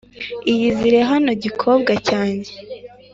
iyizire 0.51 0.99
hano 1.11 1.31
gikobwa 1.43 1.93
cyane 2.07 2.43